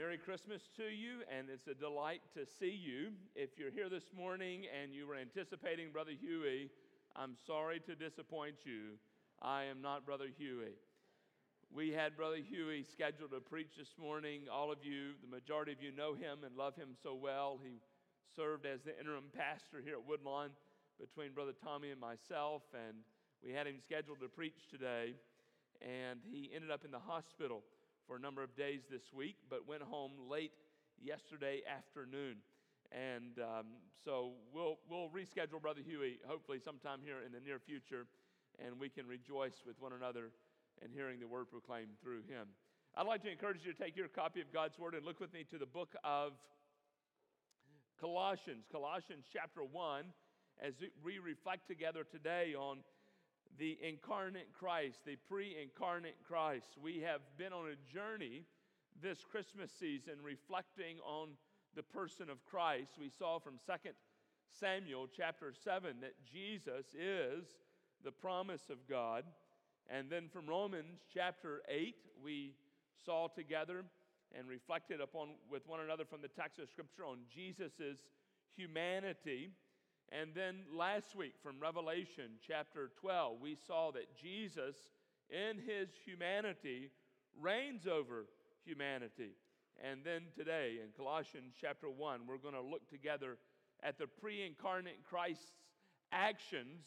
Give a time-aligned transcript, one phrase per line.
[0.00, 3.12] Merry Christmas to you, and it's a delight to see you.
[3.36, 6.70] If you're here this morning and you were anticipating Brother Huey,
[7.14, 8.96] I'm sorry to disappoint you.
[9.42, 10.72] I am not Brother Huey.
[11.70, 14.48] We had Brother Huey scheduled to preach this morning.
[14.50, 17.60] All of you, the majority of you, know him and love him so well.
[17.62, 17.76] He
[18.34, 20.48] served as the interim pastor here at Woodlawn
[20.98, 22.96] between Brother Tommy and myself, and
[23.44, 25.12] we had him scheduled to preach today,
[25.82, 27.64] and he ended up in the hospital
[28.10, 30.50] for a number of days this week, but went home late
[31.00, 32.42] yesterday afternoon.
[32.90, 38.10] And um, so we'll, we'll reschedule Brother Huey hopefully sometime here in the near future,
[38.58, 40.34] and we can rejoice with one another
[40.82, 42.50] and hearing the word proclaimed through him.
[42.96, 45.32] I'd like to encourage you to take your copy of God's Word and look with
[45.32, 46.32] me to the book of
[48.00, 50.04] Colossians, Colossians chapter 1,
[50.60, 52.78] as we reflect together today on
[53.60, 56.78] the incarnate Christ, the pre incarnate Christ.
[56.82, 58.42] We have been on a journey
[59.02, 61.28] this Christmas season reflecting on
[61.76, 62.92] the person of Christ.
[62.98, 63.90] We saw from 2
[64.58, 67.44] Samuel chapter 7 that Jesus is
[68.02, 69.24] the promise of God.
[69.90, 72.54] And then from Romans chapter 8, we
[73.04, 73.84] saw together
[74.36, 78.08] and reflected upon with one another from the text of Scripture on Jesus'
[78.56, 79.50] humanity
[80.12, 84.74] and then last week from Revelation chapter 12, we saw that Jesus,
[85.30, 86.90] in his humanity,
[87.40, 88.26] reigns over
[88.64, 89.36] humanity.
[89.82, 93.38] And then today in Colossians chapter 1, we're going to look together
[93.82, 95.52] at the pre incarnate Christ's
[96.12, 96.84] actions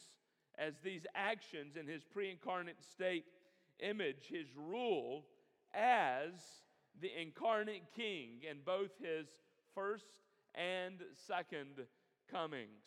[0.58, 3.26] as these actions in his pre incarnate state
[3.80, 5.26] image his rule
[5.74, 6.32] as
[7.02, 9.28] the incarnate king in both his
[9.74, 10.06] first
[10.54, 11.88] and second
[12.30, 12.84] comings.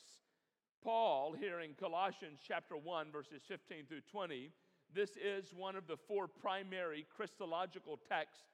[0.86, 4.52] Paul, here in Colossians chapter 1, verses 15 through 20,
[4.94, 8.44] this is one of the four primary Christological texts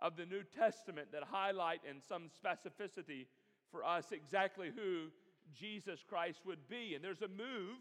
[0.00, 3.26] of the New Testament that highlight in some specificity
[3.70, 5.12] for us exactly who
[5.54, 6.96] Jesus Christ would be.
[6.96, 7.78] And there's a move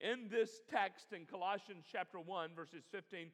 [0.00, 3.28] in this text in Colossians chapter 1, verses 15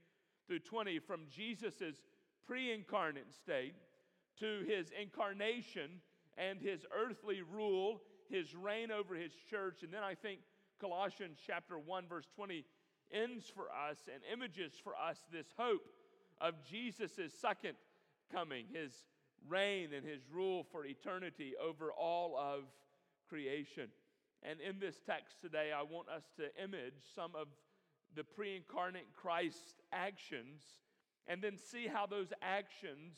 [0.46, 2.02] through 20, from Jesus'
[2.46, 3.76] pre incarnate state
[4.40, 6.02] to his incarnation
[6.36, 9.82] and his earthly rule his reign over his church.
[9.82, 10.40] And then I think
[10.80, 12.64] Colossians chapter 1, verse 20
[13.12, 15.86] ends for us and images for us this hope
[16.40, 17.74] of Jesus' second
[18.32, 18.92] coming, his
[19.48, 22.64] reign and his rule for eternity over all of
[23.28, 23.88] creation.
[24.42, 27.48] And in this text today, I want us to image some of
[28.14, 30.62] the pre incarnate Christ actions
[31.28, 33.14] and then see how those actions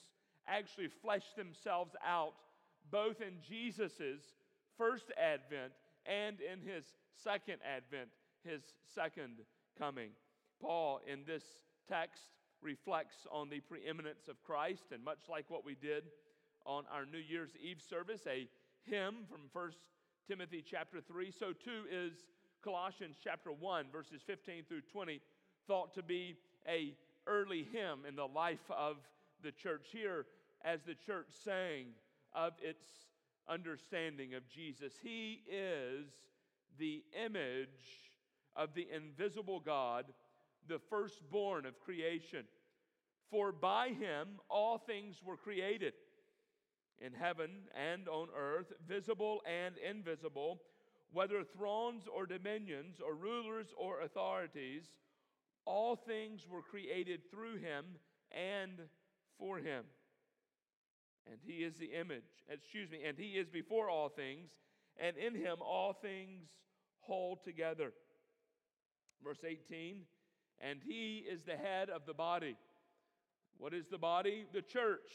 [0.47, 2.35] actually flesh themselves out
[2.91, 4.23] both in Jesus's
[4.79, 5.73] first advent
[6.07, 6.85] and in his
[7.23, 8.09] second advent,
[8.45, 8.63] his
[8.95, 9.41] second
[9.79, 10.11] coming.
[10.61, 11.45] Paul, in this
[11.89, 12.25] text,
[12.63, 16.05] reflects on the preeminence of Christ, and much like what we did
[16.65, 18.49] on our New Year's Eve service, a
[18.85, 19.73] hymn from 1
[20.27, 22.13] Timothy chapter 3, so too is
[22.63, 25.21] Colossians chapter 1, verses 15 through 20,
[25.67, 26.37] thought to be
[26.67, 26.95] a
[27.27, 28.97] early hymn in the life of
[29.43, 30.27] the church here
[30.65, 31.87] as the church sang
[32.35, 32.87] of its
[33.49, 34.95] understanding of Jesus.
[35.03, 36.09] He is
[36.79, 38.13] the image
[38.57, 40.07] of the invisible God,
[40.69, 42.45] the firstborn of creation.
[43.31, 45.95] For by him all things were created,
[47.01, 50.63] in heaven and on earth, visible and invisible,
[51.13, 54.85] whether thrones or dominions or rulers or authorities,
[55.65, 57.85] all things were created through him
[58.31, 58.79] and
[59.39, 59.85] for him
[61.31, 64.51] and he is the image, excuse me, and he is before all things,
[64.99, 66.49] and in him all things
[67.01, 67.93] hold together.
[69.23, 70.03] Verse 18,
[70.61, 72.57] and he is the head of the body.
[73.59, 74.47] What is the body?
[74.53, 75.11] The church.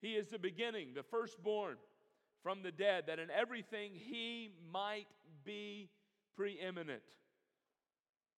[0.00, 1.76] He is the beginning, the firstborn
[2.42, 5.06] from the dead, that in everything he might
[5.44, 5.90] be
[6.36, 7.02] preeminent.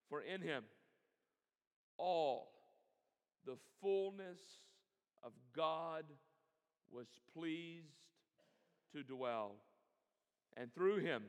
[0.09, 0.65] For in him
[1.97, 2.53] all
[3.47, 4.41] the fullness
[5.23, 6.05] of God
[6.95, 7.89] was pleased
[8.93, 9.57] to dwell,
[10.57, 11.23] and through him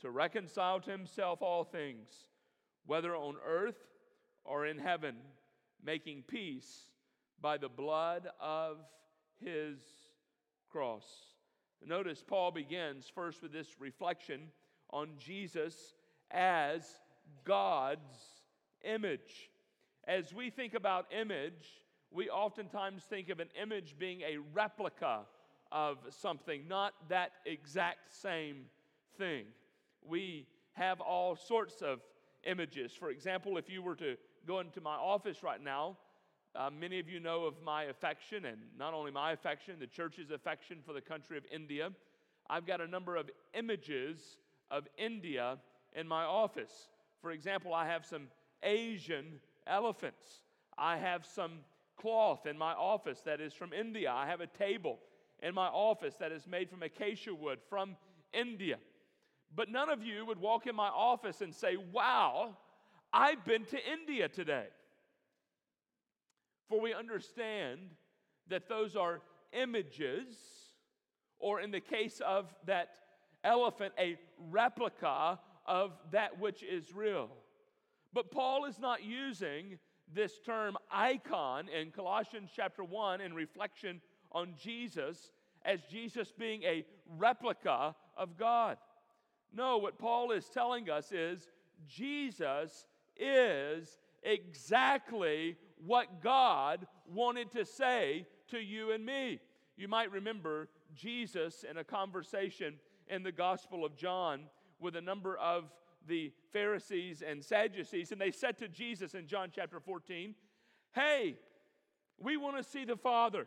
[0.00, 2.08] to reconcile to himself all things,
[2.86, 3.76] whether on earth
[4.44, 5.16] or in heaven,
[5.84, 6.88] making peace
[7.40, 8.78] by the blood of
[9.38, 9.78] his
[10.70, 11.04] cross.
[11.84, 14.48] Notice Paul begins first with this reflection
[14.90, 15.94] on Jesus
[16.30, 16.86] as
[17.44, 18.16] God's
[18.82, 19.50] image.
[20.08, 21.66] As we think about image,
[22.16, 25.20] we oftentimes think of an image being a replica
[25.70, 28.64] of something, not that exact same
[29.18, 29.44] thing.
[30.02, 32.00] We have all sorts of
[32.44, 32.92] images.
[32.92, 34.16] For example, if you were to
[34.46, 35.98] go into my office right now,
[36.54, 40.30] uh, many of you know of my affection, and not only my affection, the church's
[40.30, 41.90] affection for the country of India.
[42.48, 44.38] I've got a number of images
[44.70, 45.58] of India
[45.94, 46.88] in my office.
[47.20, 48.28] For example, I have some
[48.62, 50.40] Asian elephants.
[50.78, 51.58] I have some
[52.00, 54.12] cloth in my office that is from India.
[54.12, 54.98] I have a table
[55.42, 57.96] in my office that is made from acacia wood from
[58.32, 58.76] India.
[59.54, 62.56] But none of you would walk in my office and say, Wow,
[63.12, 64.66] I've been to India today.
[66.68, 67.80] For we understand
[68.48, 69.20] that those are
[69.52, 70.36] images,
[71.38, 72.96] or in the case of that
[73.44, 74.18] elephant, a
[74.50, 77.28] replica of that which is real.
[78.12, 79.78] But Paul is not using
[80.14, 84.00] this term icon in Colossians chapter 1 in reflection
[84.32, 85.32] on Jesus
[85.64, 86.84] as Jesus being a
[87.18, 88.78] replica of God.
[89.52, 91.48] No, what Paul is telling us is
[91.88, 92.86] Jesus
[93.16, 99.40] is exactly what God wanted to say to you and me.
[99.76, 102.74] You might remember Jesus in a conversation
[103.08, 104.44] in the Gospel of John
[104.80, 105.70] with a number of
[106.06, 110.34] the Pharisees and Sadducees, and they said to Jesus in John chapter 14,
[110.94, 111.36] Hey,
[112.18, 113.46] we want to see the Father.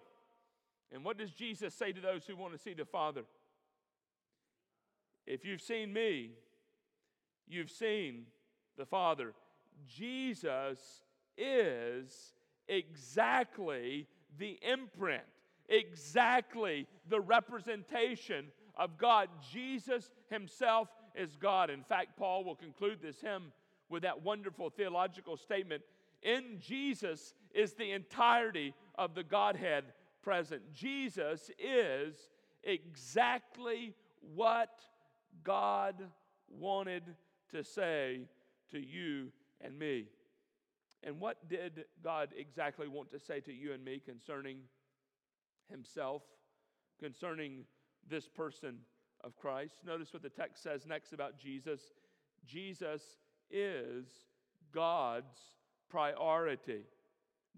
[0.92, 3.24] And what does Jesus say to those who want to see the Father?
[5.26, 6.32] If you've seen me,
[7.48, 8.26] you've seen
[8.78, 9.34] the Father.
[9.88, 11.04] Jesus
[11.38, 12.34] is
[12.68, 14.08] exactly
[14.38, 15.24] the imprint,
[15.68, 19.30] exactly the representation of God.
[19.52, 21.70] Jesus himself is God.
[21.70, 23.52] In fact, Paul will conclude this hymn
[23.90, 25.84] with that wonderful theological statement
[26.22, 29.86] In Jesus is the entirety of the Godhead
[30.22, 30.62] present.
[30.74, 32.30] Jesus is
[32.64, 33.94] exactly
[34.36, 34.82] what
[35.44, 35.96] God
[36.50, 37.04] wanted
[37.52, 38.22] to say
[38.72, 39.32] to you
[39.62, 40.08] and me.
[41.04, 44.58] And what did God exactly want to say to you and me concerning
[45.72, 46.24] Himself,
[47.00, 47.64] concerning
[48.10, 48.80] this person
[49.24, 49.76] of Christ?
[49.86, 51.82] Notice what the text says next about Jesus.
[52.46, 53.02] Jesus
[53.52, 54.06] is
[54.74, 55.38] God's
[55.90, 56.84] priority.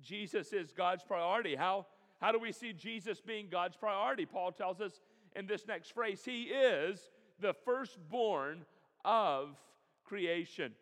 [0.01, 1.55] Jesus is God's priority.
[1.55, 1.85] How,
[2.19, 4.25] how do we see Jesus being God's priority?
[4.25, 5.01] Paul tells us
[5.35, 7.09] in this next phrase He is
[7.39, 8.65] the firstborn
[9.03, 9.57] of
[10.03, 10.73] creation.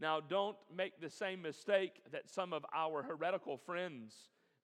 [0.00, 4.14] Now, don't make the same mistake that some of our heretical friends,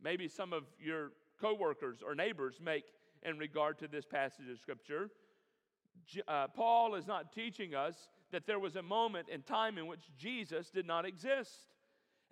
[0.02, 2.84] maybe some of your coworkers or neighbors make
[3.22, 5.10] in regard to this passage of Scripture.
[6.26, 10.10] Uh, Paul is not teaching us that there was a moment in time in which
[10.19, 11.69] Jesus did not exist.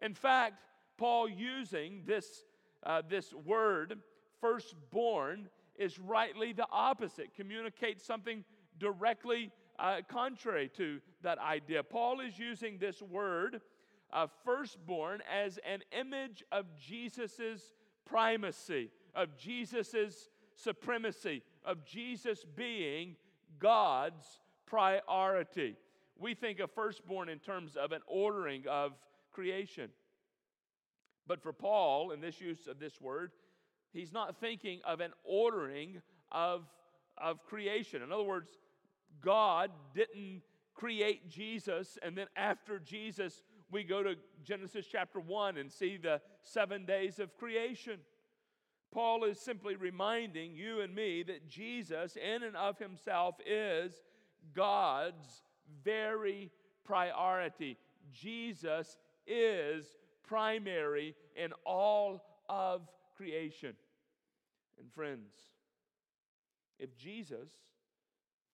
[0.02, 0.64] In fact,
[0.96, 2.44] Paul using this,
[2.84, 3.98] uh, this word,
[4.40, 8.44] firstborn, is rightly the opposite, communicates something
[8.78, 11.82] directly uh, contrary to that idea.
[11.82, 13.60] Paul is using this word,
[14.12, 17.72] uh, firstborn, as an image of Jesus'
[18.04, 23.16] primacy, of Jesus' supremacy, of Jesus being
[23.58, 25.76] God's priority.
[26.18, 28.92] We think of firstborn in terms of an ordering of
[29.32, 29.90] creation.
[31.26, 33.32] But for Paul, in this use of this word,
[33.92, 36.64] he's not thinking of an ordering of,
[37.18, 38.02] of creation.
[38.02, 38.50] In other words,
[39.20, 40.42] God didn't
[40.74, 46.20] create Jesus, and then after Jesus, we go to Genesis chapter 1 and see the
[46.42, 48.00] seven days of creation.
[48.94, 53.92] Paul is simply reminding you and me that Jesus, in and of himself, is
[54.54, 55.42] God's
[55.84, 56.50] very
[56.84, 57.76] priority.
[58.12, 58.96] Jesus
[59.26, 59.84] is
[60.26, 63.74] primary in all of creation.
[64.78, 65.34] And friends,
[66.78, 67.50] if Jesus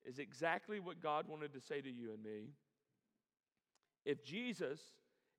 [0.04, 2.48] is exactly what God wanted to say to you and me.
[4.04, 4.80] If Jesus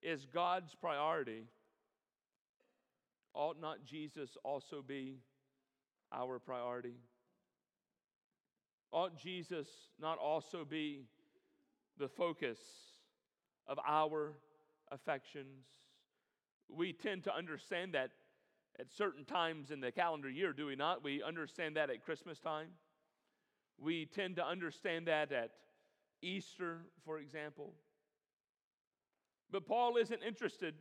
[0.02, 1.46] is God's priority,
[3.34, 5.20] ought not Jesus also be
[6.12, 6.96] our priority?
[8.92, 9.68] Ought Jesus
[10.00, 11.06] not also be
[11.98, 12.60] the focus
[13.68, 14.34] of our
[14.92, 15.66] affections?
[16.70, 18.12] We tend to understand that
[18.80, 21.04] at certain times in the calendar year, do we not?
[21.04, 22.68] We understand that at Christmas time.
[23.78, 25.52] We tend to understand that at
[26.22, 27.74] Easter, for example.
[29.52, 30.76] But Paul isn't interested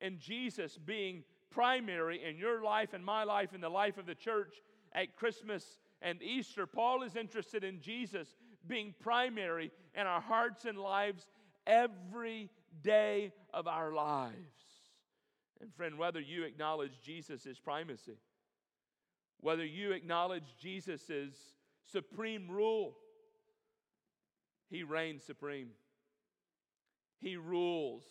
[0.00, 4.14] in Jesus being primary in your life and my life and the life of the
[4.14, 4.54] church
[4.92, 6.66] at Christmas and Easter.
[6.66, 8.34] Paul is interested in Jesus
[8.66, 11.26] being primary in our hearts and lives
[11.66, 12.50] every
[12.82, 14.34] day of our lives.
[15.60, 18.16] And friend, whether you acknowledge Jesus' primacy,
[19.40, 21.10] whether you acknowledge Jesus'
[21.90, 22.96] supreme rule.
[24.68, 25.70] He reigns supreme.
[27.20, 28.04] He rules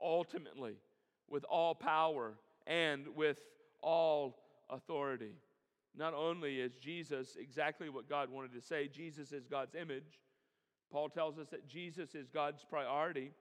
[0.00, 0.76] ultimately
[1.28, 2.34] with all power
[2.68, 3.40] and with
[3.82, 4.36] all
[4.70, 5.32] authority.
[5.96, 10.20] Not only is Jesus exactly what God wanted to say, Jesus is God's image.
[10.92, 13.32] Paul tells us that Jesus is God's priority.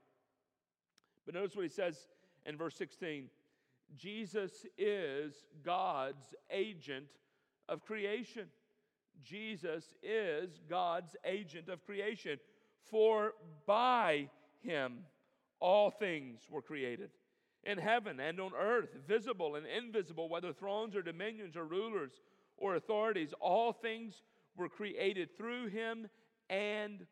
[1.26, 2.08] But notice what he says
[2.46, 3.30] in verse 16
[3.96, 7.08] Jesus is God's agent
[7.70, 8.48] of creation.
[9.24, 12.40] Jesus is God's agent of creation.
[12.90, 13.34] For
[13.66, 14.30] by
[14.62, 15.00] him
[15.60, 17.10] all things were created
[17.68, 22.14] in heaven and on earth, visible and invisible, whether thrones or dominions or rulers
[22.58, 24.24] or authorities, all things
[24.56, 26.08] were created through him
[26.50, 27.06] and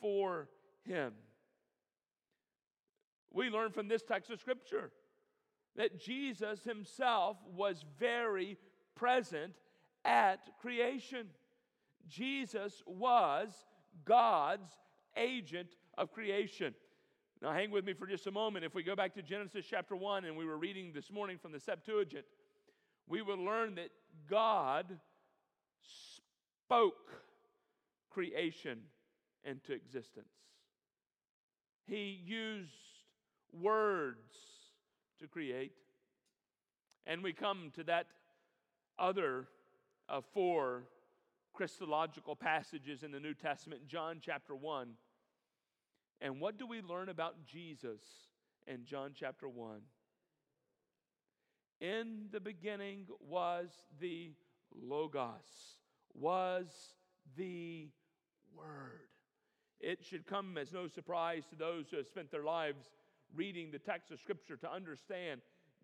[0.00, 0.48] for
[0.84, 1.14] him.
[3.32, 4.90] We learn from this text of scripture
[5.76, 8.58] that Jesus himself was very
[8.94, 9.54] present
[10.04, 11.28] at creation.
[12.06, 13.64] Jesus was
[14.04, 14.76] God's
[15.16, 16.74] agent of creation.
[17.42, 18.64] Now, hang with me for just a moment.
[18.64, 21.50] If we go back to Genesis chapter 1, and we were reading this morning from
[21.50, 22.24] the Septuagint,
[23.08, 23.88] we will learn that
[24.30, 24.86] God
[26.64, 27.10] spoke
[28.10, 28.78] creation
[29.42, 30.28] into existence.
[31.84, 32.70] He used
[33.52, 34.36] words
[35.18, 35.72] to create.
[37.08, 38.06] And we come to that
[39.00, 39.48] other
[40.08, 40.84] of four
[41.52, 44.90] Christological passages in the New Testament, John chapter 1.
[46.22, 48.00] And what do we learn about Jesus
[48.68, 49.80] in John chapter 1?
[51.80, 54.30] In the beginning was the
[54.72, 55.80] Logos,
[56.14, 56.68] was
[57.36, 57.88] the
[58.56, 59.08] Word.
[59.80, 62.92] It should come as no surprise to those who have spent their lives
[63.34, 65.40] reading the text of Scripture to understand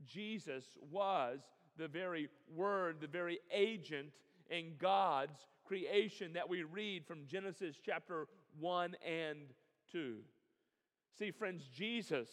[0.06, 1.40] Jesus was
[1.76, 4.12] the very Word, the very agent
[4.50, 8.28] in God's creation that we read from Genesis chapter
[8.60, 9.54] 1 and 2.
[9.92, 12.28] See, friends, Jesus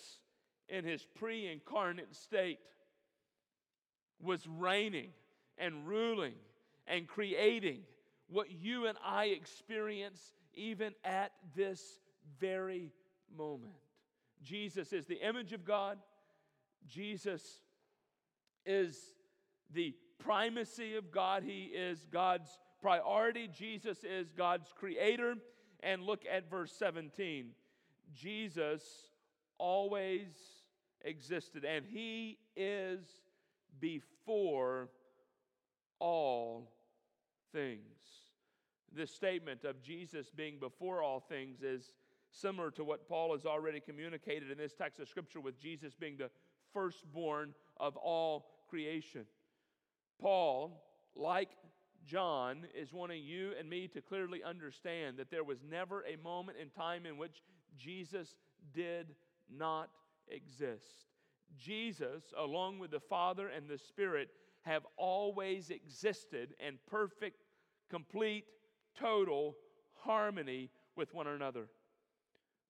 [0.69, 2.59] in his pre incarnate state
[4.21, 5.09] was reigning
[5.57, 6.33] and ruling
[6.87, 7.79] and creating
[8.27, 11.99] what you and I experience even at this
[12.39, 12.91] very
[13.35, 13.73] moment.
[14.43, 15.97] Jesus is the image of God.
[16.87, 17.59] Jesus
[18.65, 18.97] is
[19.73, 21.43] the primacy of God.
[21.43, 22.49] He is God's
[22.81, 23.47] priority.
[23.47, 25.35] Jesus is God's creator.
[25.81, 27.51] And look at verse 17.
[28.15, 28.83] Jesus
[29.57, 30.27] always
[31.03, 33.05] existed, and He is
[33.79, 34.89] before
[35.99, 36.71] all
[37.51, 37.81] things.
[38.93, 41.93] This statement of Jesus being before all things is
[42.31, 46.17] similar to what Paul has already communicated in this text of Scripture with Jesus being
[46.17, 46.29] the
[46.73, 49.25] firstborn of all creation.
[50.19, 50.83] Paul,
[51.15, 51.49] like
[52.05, 56.57] John, is wanting you and me to clearly understand that there was never a moment
[56.61, 57.41] in time in which
[57.77, 58.37] Jesus
[58.73, 59.15] did
[59.49, 59.89] not
[60.27, 61.05] exist.
[61.57, 64.29] Jesus, along with the Father and the Spirit,
[64.61, 67.43] have always existed in perfect,
[67.89, 68.45] complete,
[68.99, 69.55] total
[69.99, 71.67] harmony with one another.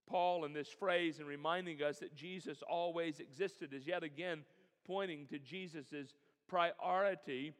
[0.08, 4.44] Paul, in this phrase, and reminding us that Jesus always existed, is yet again
[4.86, 6.14] pointing to Jesus'
[6.48, 7.54] priority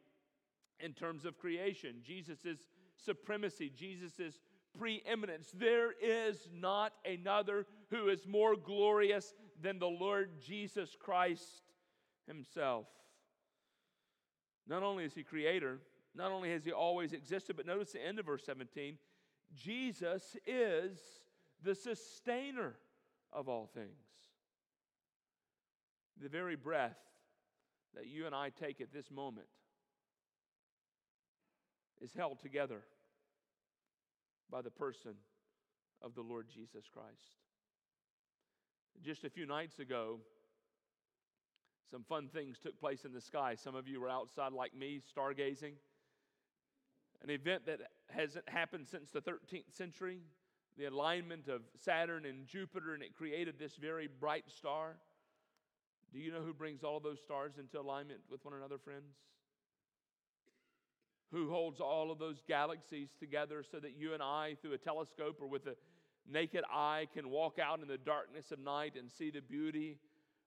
[0.80, 4.38] in terms of creation, Jesus' supremacy, Jesus'
[4.78, 5.50] preeminence.
[5.54, 11.62] There is not another who is more glorious than the Lord Jesus Christ
[12.26, 12.86] Himself.
[14.68, 15.78] Not only is He creator,
[16.14, 18.98] not only has He always existed, but notice the end of verse 17
[19.54, 20.98] Jesus is
[21.62, 22.74] the sustainer
[23.32, 23.90] of all things.
[26.20, 26.98] The very breath
[27.94, 29.46] that you and I take at this moment
[32.00, 32.82] is held together
[34.50, 35.14] by the person
[36.02, 37.36] of the Lord Jesus Christ.
[39.02, 40.20] Just a few nights ago,
[41.90, 43.54] some fun things took place in the sky.
[43.54, 45.72] Some of you were outside like me, stargazing.
[47.22, 50.20] An event that hasn't happened since the 13th century
[50.76, 54.96] the alignment of Saturn and Jupiter, and it created this very bright star.
[56.12, 59.16] Do you know who brings all those stars into alignment with one another, friends?
[61.32, 65.38] Who holds all of those galaxies together so that you and I, through a telescope
[65.40, 65.76] or with a
[66.30, 69.98] naked eye, can walk out in the darkness of night and see the beauty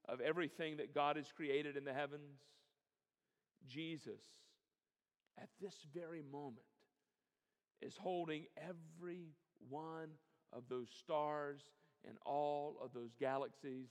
[0.08, 2.40] of everything that God has created in the heavens?
[3.68, 4.22] Jesus,
[5.38, 6.66] at this very moment,
[7.82, 9.28] is holding every
[9.70, 10.10] one
[10.54, 11.62] of those stars
[12.08, 13.90] and all of those galaxies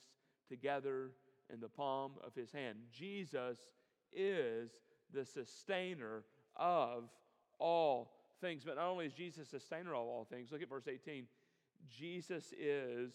[0.49, 1.11] together
[1.53, 2.79] in the palm of his hand.
[2.93, 3.59] Jesus
[4.13, 4.71] is
[5.13, 6.25] the sustainer
[6.59, 7.05] of
[7.59, 8.65] all things.
[8.65, 11.27] But not only is Jesus sustainer of all things, look at verse 18.
[11.89, 13.13] Jesus is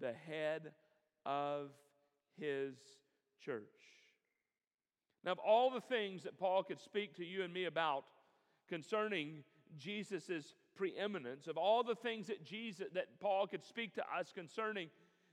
[0.00, 0.72] the head
[1.24, 1.70] of
[2.38, 2.74] his
[3.44, 3.62] church.
[5.24, 8.04] Now, of all the things that Paul could speak to you and me about
[8.68, 9.44] concerning
[9.78, 14.88] Jesus' preeminence, of all the things that Jesus that Paul could speak to us concerning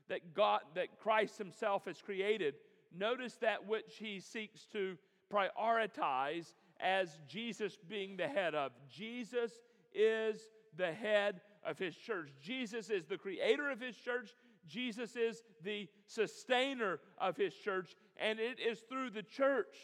[0.08, 2.56] that God that Christ himself has created,
[2.96, 4.98] notice that which he seeks to
[5.32, 8.72] prioritize as Jesus being the head of.
[8.90, 9.52] Jesus
[9.94, 12.30] is the head of his church.
[12.42, 14.32] Jesus is the creator of his church.
[14.68, 17.96] Jesus is the sustainer of his church.
[18.18, 19.76] And it is through the church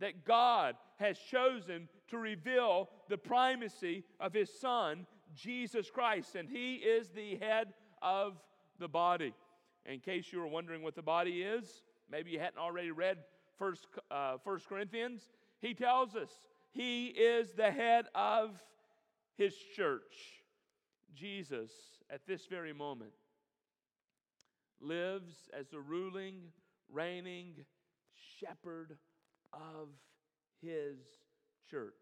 [0.00, 6.34] that God has chosen to reveal the primacy of his son, Jesus Christ.
[6.34, 8.38] And he is the head of
[8.78, 9.34] the body.
[9.86, 13.18] In case you were wondering what the body is, maybe you hadn't already read
[13.58, 15.28] First, uh, First Corinthians,
[15.60, 16.30] he tells us
[16.72, 18.62] he is the head of
[19.36, 20.42] his church.
[21.14, 21.70] Jesus,
[22.10, 23.12] at this very moment,
[24.80, 26.36] lives as the ruling,
[26.90, 27.54] reigning
[28.38, 28.96] shepherd
[29.52, 29.88] of
[30.62, 30.98] his
[31.70, 31.94] church.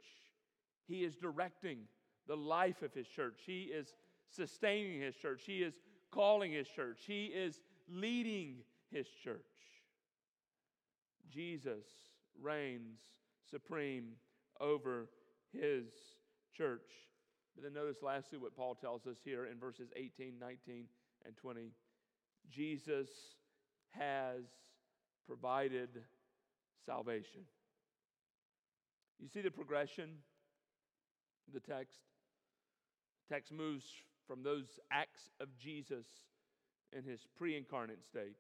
[0.87, 1.79] He is directing
[2.27, 3.41] the life of his church.
[3.47, 3.95] He is
[4.31, 5.43] sustaining his church.
[5.45, 5.75] He is
[6.11, 7.01] calling his church.
[7.07, 8.59] He is leading
[8.91, 9.41] his church.
[11.31, 11.87] Jesus
[12.41, 13.01] reigns
[13.51, 14.13] supreme
[14.61, 15.09] over
[15.53, 15.87] his
[16.57, 16.91] church.
[17.55, 20.85] But then notice lastly what Paul tells us here in verses 18, 19,
[21.25, 21.73] and 20.
[22.51, 23.09] Jesus
[23.91, 24.45] has
[25.27, 25.89] provided
[26.87, 27.43] salvation.
[29.19, 30.11] You see the progression
[31.53, 31.99] the text?
[33.29, 33.85] The text moves
[34.27, 36.07] from those acts of Jesus
[36.97, 38.37] in his pre incarnate state.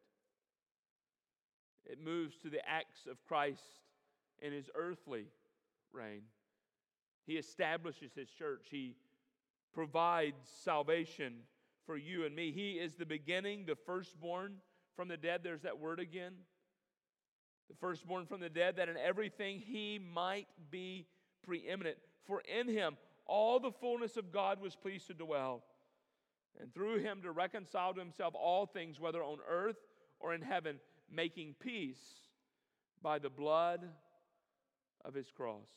[1.84, 3.62] It moves to the acts of Christ
[4.40, 5.26] in his earthly
[5.92, 6.22] reign.
[7.26, 8.66] He establishes his church.
[8.70, 8.96] He
[9.72, 11.34] provides salvation
[11.86, 12.52] for you and me.
[12.52, 14.54] He is the beginning, the firstborn
[14.96, 15.40] from the dead.
[15.42, 16.32] There's that word again.
[17.68, 21.06] The firstborn from the dead, that in everything he might be
[21.44, 21.98] preeminent.
[22.26, 25.62] For in him all the fullness of God was pleased to dwell,
[26.58, 29.76] and through him to reconcile to himself all things, whether on earth
[30.18, 32.00] or in heaven, making peace
[33.02, 33.88] by the blood
[35.04, 35.68] of his cross.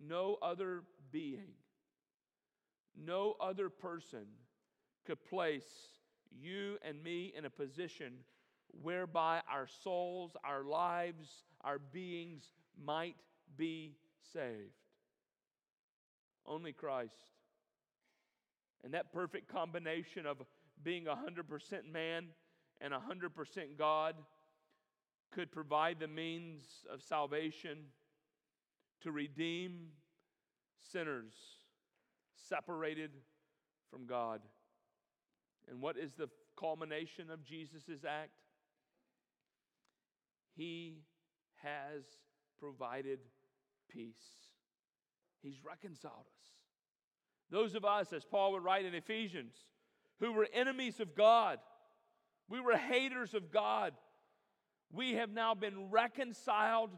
[0.00, 1.54] No other being
[2.96, 4.24] no other person
[5.06, 5.64] could place
[6.30, 8.12] you and me in a position
[8.82, 11.28] whereby our souls, our lives,
[11.62, 12.44] our beings
[12.82, 13.16] might
[13.56, 13.96] be
[14.32, 14.72] saved.
[16.44, 17.12] Only Christ.
[18.84, 20.42] And that perfect combination of
[20.82, 22.26] being 100% man
[22.80, 24.14] and 100% God
[25.36, 27.76] could provide the means of salvation
[29.02, 29.88] to redeem
[30.80, 31.34] sinners
[32.48, 33.10] separated
[33.90, 34.40] from God.
[35.68, 38.30] And what is the culmination of Jesus' act?
[40.56, 41.02] He
[41.56, 42.04] has
[42.58, 43.18] provided
[43.90, 44.14] peace.
[45.42, 46.48] He's reconciled us.
[47.50, 49.52] Those of us, as Paul would write in Ephesians,
[50.18, 51.58] who were enemies of God,
[52.48, 53.92] we were haters of God,
[54.92, 56.90] we have now been reconciled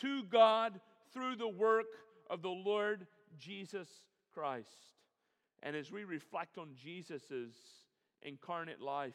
[0.00, 0.80] to God
[1.12, 1.86] through the work
[2.28, 3.06] of the Lord
[3.38, 3.88] Jesus
[4.34, 4.94] Christ.
[5.62, 7.56] And as we reflect on Jesus'
[8.22, 9.14] incarnate life,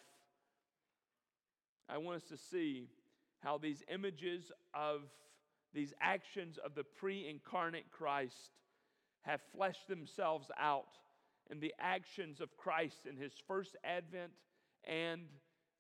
[1.88, 2.88] I want us to see
[3.40, 5.02] how these images of
[5.74, 8.52] these actions of the pre incarnate Christ
[9.22, 10.98] have fleshed themselves out
[11.50, 14.32] in the actions of Christ in his first advent
[14.86, 15.22] and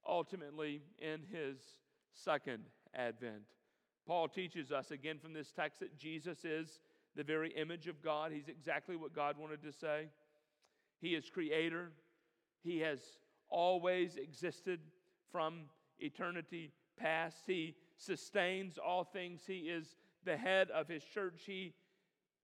[0.07, 1.57] ultimately in his
[2.13, 3.43] second advent.
[4.07, 6.79] Paul teaches us again from this text that Jesus is
[7.15, 8.31] the very image of God.
[8.31, 10.07] He's exactly what God wanted to say.
[10.99, 11.91] He is creator,
[12.63, 12.99] He has
[13.49, 14.79] always existed
[15.31, 15.61] from
[15.99, 17.43] eternity past.
[17.47, 19.41] He sustains all things.
[19.45, 21.41] He is the head of His church.
[21.45, 21.73] He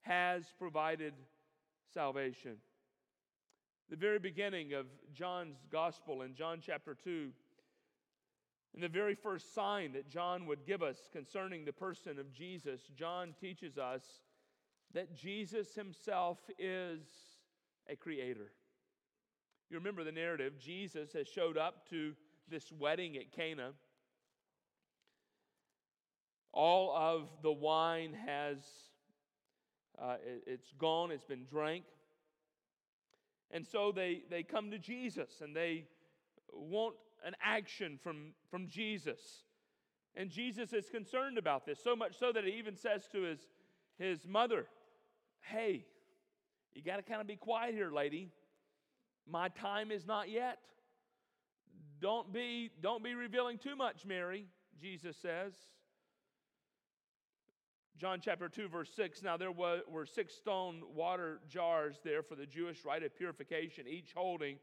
[0.01, 1.13] has provided
[1.93, 2.57] salvation.
[3.89, 7.29] The very beginning of John's gospel in John chapter 2,
[8.77, 12.79] in the very first sign that John would give us concerning the person of Jesus,
[12.95, 14.03] John teaches us
[14.93, 17.01] that Jesus himself is
[17.89, 18.51] a creator.
[19.71, 20.59] You remember the narrative.
[20.59, 22.13] Jesus has showed up to
[22.47, 23.71] this wedding at Cana.
[26.53, 28.57] All of the wine has,
[29.99, 31.83] uh, it, it's gone, it's been drank.
[33.49, 35.85] And so they, they come to Jesus and they
[36.53, 36.93] want
[37.27, 39.19] an action from, from Jesus.
[40.15, 43.39] And Jesus is concerned about this, so much so that he even says to his,
[43.99, 44.65] his mother,
[45.41, 45.85] Hey,
[46.73, 48.31] you got to kind of be quiet here, lady.
[49.29, 50.57] My time is not yet.
[51.99, 54.45] Don't be, don't be revealing too much, Mary,
[54.79, 55.53] Jesus says.
[57.97, 62.35] John chapter 2, verse 6 Now there were, were six stone water jars there for
[62.35, 64.57] the Jewish rite of purification, each holding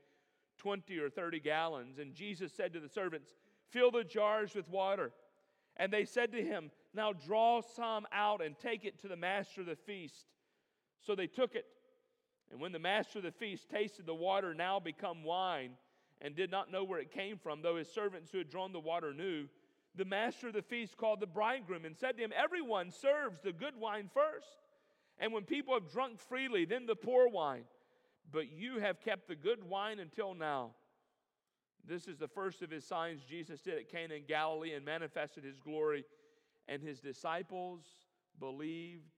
[0.64, 1.98] 20 or 30 gallons.
[1.98, 3.34] And Jesus said to the servants,
[3.70, 5.12] Fill the jars with water.
[5.76, 9.60] And they said to him, Now draw some out and take it to the master
[9.60, 10.26] of the feast.
[11.00, 11.66] So they took it.
[12.50, 15.72] And when the master of the feast tasted the water now become wine,
[16.20, 18.80] and did not know where it came from, though his servants who had drawn the
[18.80, 19.46] water knew,
[19.96, 23.52] the master of the feast called the bridegroom and said to him, Everyone serves the
[23.52, 24.46] good wine first,
[25.18, 27.64] and when people have drunk freely, then the poor wine.
[28.30, 30.70] But you have kept the good wine until now.
[31.86, 35.44] This is the first of his signs Jesus did at Cana in Galilee and manifested
[35.44, 36.04] his glory,
[36.66, 37.82] and his disciples
[38.40, 39.10] believed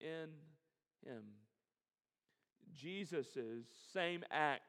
[0.00, 0.28] in
[1.06, 1.22] him.
[2.74, 3.26] Jesus'
[3.92, 4.62] same act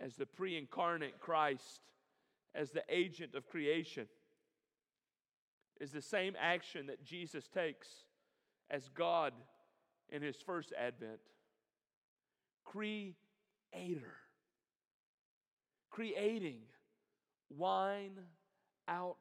[0.00, 1.82] as the pre incarnate Christ,
[2.54, 4.06] as the agent of creation,
[5.80, 7.88] is the same action that Jesus takes
[8.70, 9.32] as God
[10.10, 11.20] in his first advent.
[12.70, 13.16] Creator.
[15.90, 16.58] Creating
[17.56, 18.18] wine
[18.86, 19.16] out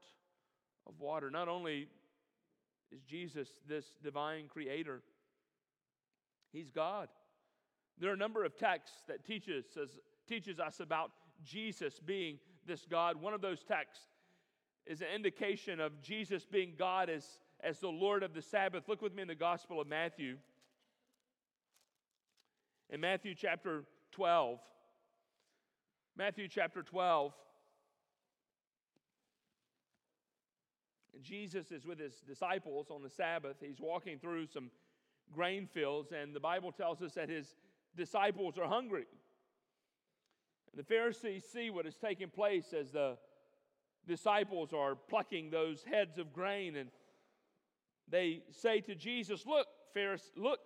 [0.88, 1.31] of water.
[1.31, 1.88] Not only
[2.91, 5.01] is Jesus this divine creator,
[6.51, 7.07] he's God.
[7.99, 9.89] There are a number of texts that teaches us,
[10.27, 11.12] teaches us about
[11.43, 13.19] Jesus being this God.
[13.19, 14.05] One of those texts
[14.85, 17.25] is an indication of Jesus being God as,
[17.63, 18.88] as the Lord of the Sabbath.
[18.88, 20.38] Look with me in the Gospel of Matthew.
[22.91, 24.60] In Matthew chapter 12,
[26.17, 27.34] Matthew chapter 12,
[31.21, 33.58] Jesus is with his disciples on the Sabbath.
[33.62, 34.71] He's walking through some
[35.32, 37.54] grain fields, and the Bible tells us that his
[37.95, 39.06] disciples are hungry.
[40.71, 43.17] And the Pharisees see what is taking place as the
[44.08, 46.89] disciples are plucking those heads of grain, and
[48.08, 50.60] they say to Jesus, Look, Pharisees, look,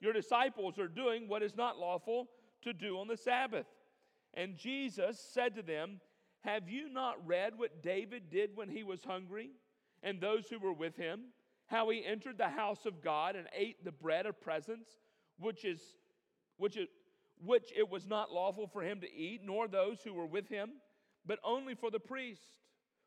[0.00, 2.28] your disciples are doing what is not lawful
[2.62, 3.66] to do on the Sabbath.
[4.34, 6.00] And Jesus said to them,
[6.40, 9.50] Have you not read what David did when he was hungry,
[10.02, 11.20] and those who were with him?
[11.66, 14.88] How he entered the house of God and ate the bread of presence,
[15.38, 15.80] which is
[16.56, 16.88] which it,
[17.44, 20.72] which it was not lawful for him to eat, nor those who were with him,
[21.26, 22.42] but only for the priest?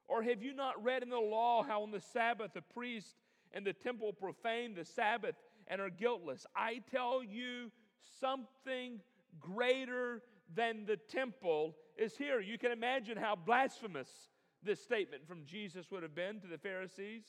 [0.08, 3.16] Or have you not read in the law how on the Sabbath the priest
[3.54, 5.36] and the temple profane the Sabbath
[5.74, 6.46] and are guiltless?
[6.56, 7.72] I tell you,
[8.20, 9.00] something
[9.40, 10.22] greater
[10.56, 12.40] than the temple is here.
[12.40, 14.08] You can imagine how blasphemous
[14.62, 17.24] this statement from Jesus would have been to the Pharisees.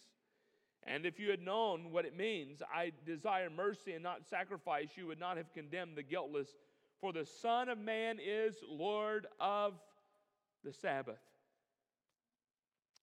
[0.82, 5.06] And if you had known what it means, I desire mercy and not sacrifice, you
[5.06, 6.48] would not have condemned the guiltless.
[7.00, 9.72] For the Son of Man is Lord of
[10.62, 11.22] the Sabbath.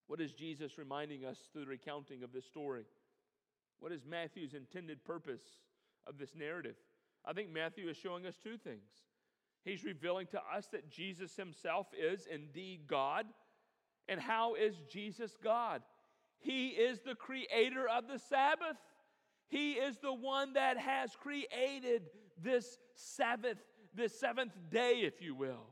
[0.06, 2.86] What is Jesus reminding us through the recounting of this story?
[3.82, 5.42] What is Matthew's intended purpose
[6.08, 6.76] of this narrative?
[7.26, 8.90] I think Matthew is showing us two things.
[9.66, 13.26] He's revealing to us that Jesus himself is indeed God.
[14.08, 15.82] And how is Jesus God?
[16.40, 18.78] He is the creator of the Sabbath.
[19.48, 22.04] He is the one that has created
[22.42, 23.58] this Sabbath,
[23.96, 25.66] this seventh day, if you will.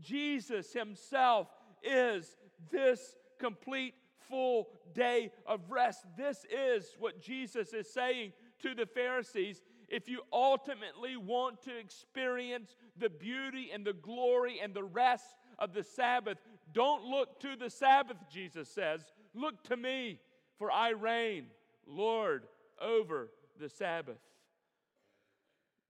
[0.00, 1.48] Jesus Himself
[1.82, 2.36] is
[2.70, 3.94] this complete
[4.28, 6.04] full day of rest.
[6.16, 8.32] This is what Jesus is saying
[8.62, 9.62] to the Pharisees.
[9.88, 15.72] If you ultimately want to experience the beauty and the glory and the rest of
[15.72, 16.38] the Sabbath,
[16.72, 19.02] don't look to the Sabbath, Jesus says.
[19.34, 20.20] Look to me,
[20.58, 21.46] for I reign,
[21.86, 22.46] Lord,
[22.80, 24.18] over the Sabbath.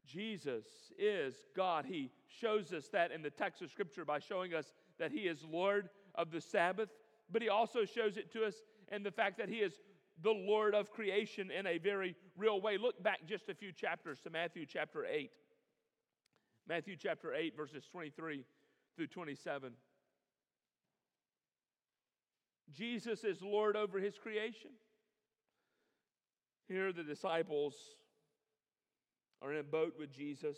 [0.06, 0.66] Jesus
[0.98, 1.86] is God.
[1.86, 5.44] He shows us that in the text of Scripture by showing us that He is
[5.50, 6.90] Lord of the Sabbath,
[7.34, 8.54] but He also shows it to us
[8.92, 9.74] in the fact that He is
[10.22, 12.78] the Lord of creation in a very real way.
[12.78, 15.30] Look back just a few chapters to Matthew chapter 8.
[16.68, 18.44] Matthew chapter 8, verses 23
[18.96, 19.72] through 27.
[22.72, 24.70] Jesus is Lord over his creation.
[26.68, 27.74] Here, the disciples
[29.42, 30.56] are in a boat with Jesus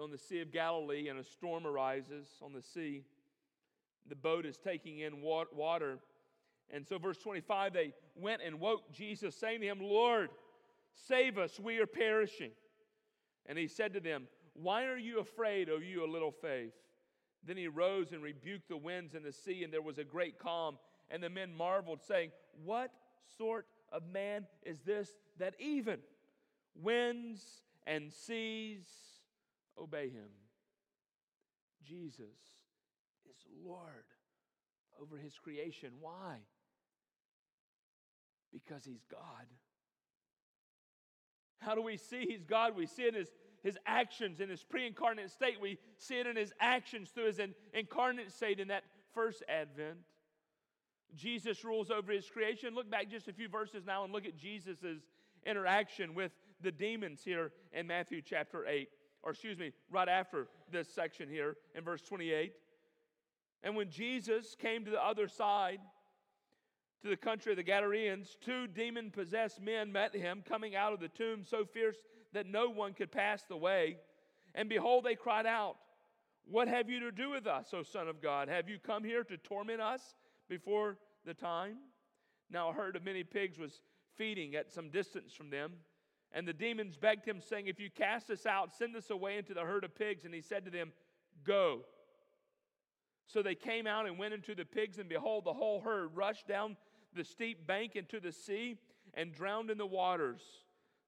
[0.00, 3.04] on the Sea of Galilee, and a storm arises on the sea.
[4.08, 5.98] The boat is taking in water.
[6.70, 10.30] And so, verse 25, they went and woke Jesus, saying to him, Lord,
[11.06, 12.50] save us, we are perishing.
[13.46, 16.74] And he said to them, Why are you afraid, O you a little faith?
[17.44, 20.38] Then he rose and rebuked the winds and the sea, and there was a great
[20.38, 20.78] calm.
[21.10, 22.30] And the men marveled, saying,
[22.64, 22.90] What
[23.38, 26.00] sort of man is this that even
[26.74, 28.86] winds and seas
[29.78, 30.28] obey him?
[31.82, 32.57] Jesus
[33.64, 34.04] Lord
[35.00, 35.90] over his creation.
[36.00, 36.38] Why?
[38.52, 39.46] Because he's God.
[41.58, 42.76] How do we see He's God?
[42.76, 43.28] We see it in His,
[43.62, 45.60] his actions in His pre incarnate state.
[45.60, 47.40] We see it in His actions through His
[47.74, 49.98] incarnate state in that first advent.
[51.14, 52.74] Jesus rules over His creation.
[52.74, 54.78] Look back just a few verses now and look at Jesus'
[55.44, 58.88] interaction with the demons here in Matthew chapter 8,
[59.22, 62.52] or excuse me, right after this section here in verse 28.
[63.62, 65.80] And when Jesus came to the other side,
[67.02, 71.00] to the country of the Gadarenes, two demon possessed men met him coming out of
[71.00, 71.98] the tomb so fierce
[72.32, 73.96] that no one could pass the way.
[74.54, 75.76] And behold, they cried out,
[76.44, 78.48] What have you to do with us, O Son of God?
[78.48, 80.14] Have you come here to torment us
[80.48, 81.76] before the time?
[82.50, 83.80] Now a herd of many pigs was
[84.16, 85.74] feeding at some distance from them.
[86.32, 89.54] And the demons begged him, saying, If you cast us out, send us away into
[89.54, 90.24] the herd of pigs.
[90.24, 90.92] And he said to them,
[91.44, 91.84] Go.
[93.28, 96.48] So they came out and went into the pigs, and behold, the whole herd rushed
[96.48, 96.76] down
[97.14, 98.78] the steep bank into the sea
[99.14, 100.40] and drowned in the waters.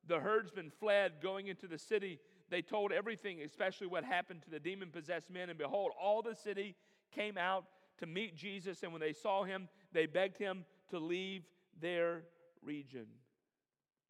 [0.06, 2.20] The herdsmen fled, going into the city.
[2.50, 5.48] They told everything, especially what happened to the demon possessed men.
[5.48, 6.76] And behold, all the city
[7.10, 7.64] came out
[7.98, 8.82] to meet Jesus.
[8.82, 11.44] And when they saw him, they begged him to leave
[11.80, 12.24] their
[12.62, 13.06] region.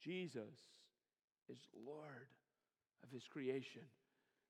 [0.03, 0.57] Jesus
[1.49, 2.29] is Lord
[3.05, 3.83] of his creation.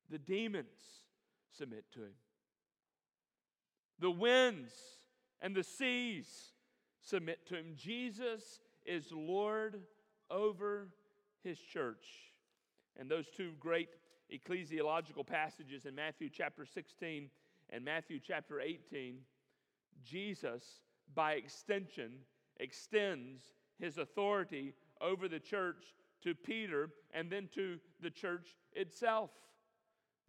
[0.09, 1.05] The demons
[1.51, 2.15] submit to him.
[4.01, 4.73] The winds
[5.43, 6.27] and the seas
[7.03, 7.75] submit to him.
[7.77, 9.81] Jesus is Lord
[10.31, 10.89] over
[11.45, 12.07] his church.
[12.99, 13.91] And those two great
[14.33, 17.29] ecclesiological passages in Matthew chapter 16
[17.71, 19.19] and Matthew chapter 18,
[20.03, 20.65] Jesus,
[21.15, 22.13] by extension,
[22.59, 23.43] extends
[23.79, 29.31] his authority over the church to Peter and then to the church itself.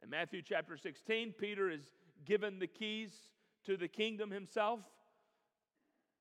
[0.03, 1.91] In Matthew chapter 16, Peter is
[2.25, 3.11] given the keys
[3.65, 4.81] to the kingdom himself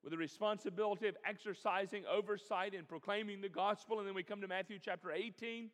[0.03, 3.99] with the responsibility of exercising oversight and proclaiming the gospel.
[3.99, 5.69] And then we come to Matthew chapter 18.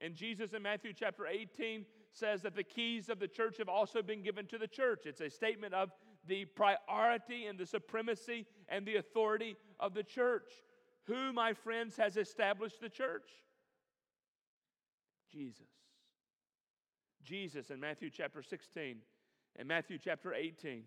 [0.00, 4.02] And Jesus in Matthew chapter 18 says that the keys of the church have also
[4.02, 5.02] been given to the church.
[5.06, 5.90] It's a statement of
[6.26, 10.50] the priority and the supremacy and the authority of the church.
[11.06, 13.28] Who, my friends, has established the church?
[15.32, 15.68] Jesus.
[17.22, 18.98] Jesus in Matthew chapter 16
[19.56, 20.84] and Matthew chapter 18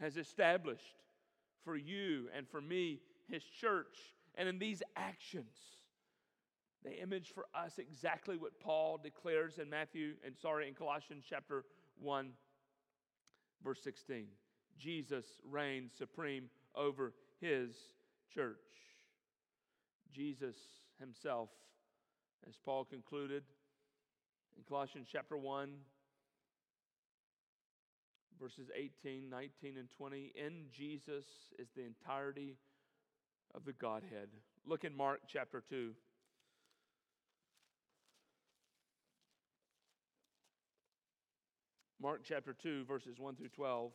[0.00, 0.96] has established
[1.64, 3.98] for you and for me his church.
[4.34, 5.54] And in these actions,
[6.84, 11.64] they image for us exactly what Paul declares in Matthew and sorry in Colossians chapter
[12.00, 12.30] 1
[13.62, 14.26] verse 16.
[14.78, 17.74] Jesus reigns supreme over his
[18.32, 18.56] church.
[20.12, 20.56] Jesus
[20.98, 21.50] himself
[22.48, 23.42] as Paul concluded
[24.56, 25.70] in Colossians chapter 1
[28.40, 30.32] verses 18, 19, and 20.
[30.34, 31.26] In Jesus
[31.58, 32.56] is the entirety
[33.54, 34.30] of the Godhead.
[34.66, 35.92] Look in Mark chapter 2.
[42.02, 43.92] Mark chapter 2, verses 1 through 12.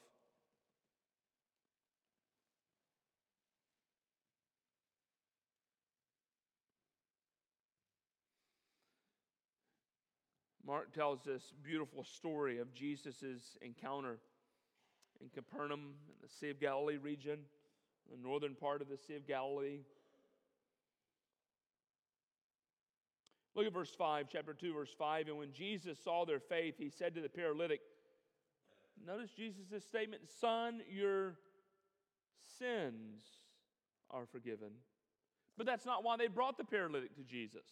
[10.68, 14.20] Mark tells this beautiful story of Jesus' encounter
[15.22, 17.40] in Capernaum, in the Sea of Galilee region,
[18.12, 19.80] the northern part of the Sea of Galilee.
[23.56, 25.28] Look at verse 5, chapter 2, verse 5.
[25.30, 27.80] And when Jesus saw their faith, he said to the paralytic,
[29.06, 31.36] Notice Jesus' statement, Son, your
[32.60, 33.24] sins
[34.12, 34.70] are forgiven.
[35.58, 37.68] But that's not why they brought the paralytic to Jesus.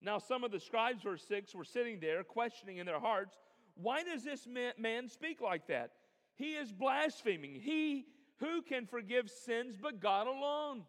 [0.00, 3.36] Now, some of the scribes, verse 6, were sitting there questioning in their hearts,
[3.74, 4.46] Why does this
[4.78, 5.92] man speak like that?
[6.38, 7.60] He is blaspheming.
[7.60, 8.06] He
[8.38, 10.84] who can forgive sins but God alone.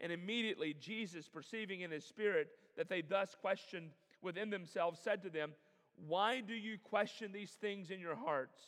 [0.00, 3.90] And immediately Jesus, perceiving in his spirit that they thus questioned
[4.22, 5.52] within themselves, said to them,
[5.96, 8.60] Why do you question these things in your hearts?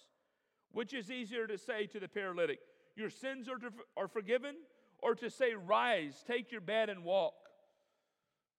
[0.73, 2.59] Which is easier to say to the paralytic,
[2.97, 4.57] Your sins are, to, are forgiven,
[4.99, 7.35] or to say, Rise, take your bed and walk?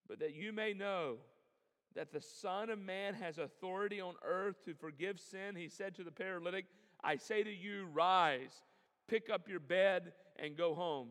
[0.07, 1.17] But that you may know
[1.95, 6.03] that the Son of Man has authority on earth to forgive sin, he said to
[6.03, 6.65] the paralytic,
[7.03, 8.63] I say to you, rise,
[9.07, 11.09] pick up your bed, and go home.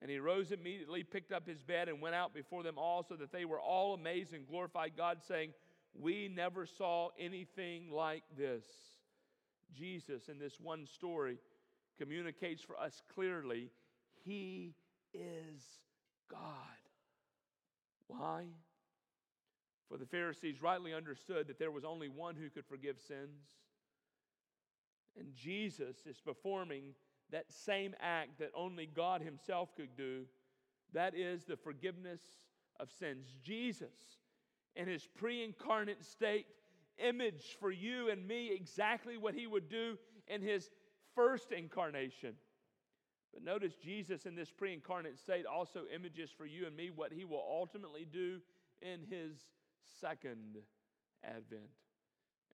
[0.00, 3.16] And he rose immediately, picked up his bed, and went out before them all, so
[3.16, 5.52] that they were all amazed and glorified God, saying,
[5.94, 8.64] We never saw anything like this.
[9.74, 11.38] Jesus, in this one story,
[11.98, 13.70] communicates for us clearly
[14.24, 14.74] He
[15.12, 15.80] is
[16.30, 16.38] God.
[18.06, 18.46] Why?
[19.88, 23.56] For the Pharisees rightly understood that there was only one who could forgive sins.
[25.18, 26.94] And Jesus is performing
[27.30, 30.26] that same act that only God Himself could do
[30.92, 32.20] That is the forgiveness
[32.80, 33.26] of sins.
[33.42, 33.96] Jesus,
[34.76, 36.46] in his pre incarnate state,
[36.98, 40.70] imaged for you and me exactly what he would do in his
[41.14, 42.34] first incarnation.
[43.32, 47.12] But notice Jesus in this pre incarnate state also images for you and me what
[47.12, 48.40] he will ultimately do
[48.80, 49.46] in his
[50.00, 50.58] second
[51.24, 51.70] advent.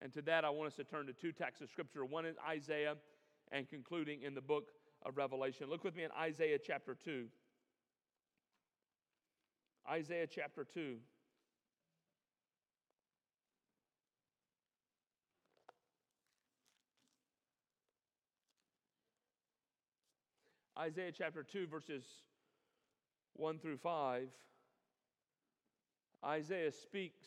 [0.03, 2.35] And to that, I want us to turn to two texts of scripture one in
[2.49, 2.97] Isaiah
[3.53, 4.69] and concluding in the book
[5.05, 5.69] of Revelation.
[5.69, 7.27] Look with me in Isaiah chapter 2.
[9.91, 10.97] Isaiah chapter 2.
[20.77, 22.03] Isaiah chapter 2, verses
[23.35, 24.29] 1 through 5.
[26.25, 27.27] Isaiah speaks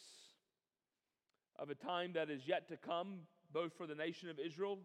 [1.60, 3.20] of a time that is yet to come,
[3.52, 4.80] both for the nation of Israel,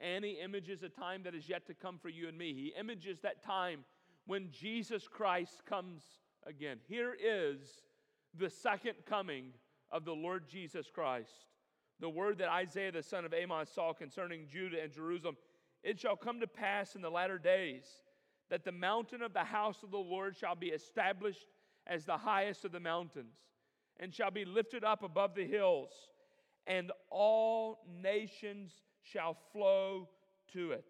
[0.00, 2.54] and he images a time that is yet to come for you and me.
[2.54, 3.84] He images that time
[4.26, 6.02] when Jesus Christ comes
[6.46, 6.78] again.
[6.88, 7.82] Here is
[8.38, 9.52] the second coming
[9.90, 11.46] of the Lord Jesus Christ.
[12.00, 15.36] The word that Isaiah the son of Amos saw concerning Judah and Jerusalem
[15.82, 17.84] it shall come to pass in the latter days
[18.50, 21.46] that the mountain of the house of the Lord shall be established
[21.86, 23.34] as the highest of the mountains,
[23.98, 25.90] and shall be lifted up above the hills,
[26.66, 30.08] and all nations shall flow
[30.52, 30.84] to it.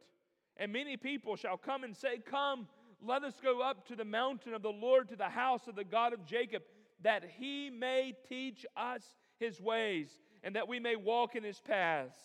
[0.56, 2.68] And many people shall come and say, Come,
[3.02, 5.84] let us go up to the mountain of the Lord, to the house of the
[5.84, 6.62] God of Jacob,
[7.02, 9.02] that he may teach us
[9.38, 12.18] his ways, and that we may walk in his paths.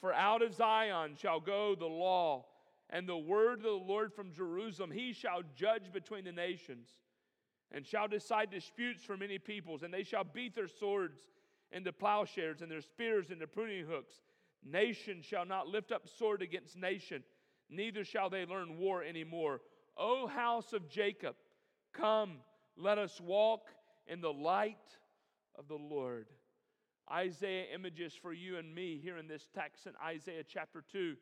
[0.00, 2.44] For out of Zion shall go the law
[2.90, 4.90] and the word of the Lord from Jerusalem.
[4.90, 6.88] He shall judge between the nations
[7.72, 11.18] and shall decide disputes for many peoples, and they shall beat their swords
[11.72, 14.14] into plowshares and their spears into pruning hooks.
[14.64, 17.22] Nation shall not lift up sword against nation,
[17.68, 19.60] neither shall they learn war anymore.
[19.96, 21.34] O house of Jacob,
[21.92, 22.38] come,
[22.76, 23.68] let us walk
[24.06, 24.76] in the light
[25.58, 26.26] of the Lord.
[27.10, 31.14] Isaiah images for you and me here in this text in Isaiah chapter 2